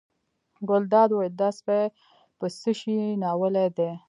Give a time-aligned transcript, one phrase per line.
[0.69, 1.81] ګلداد وویل دا سپی
[2.39, 3.91] په څه شي ناولی دی.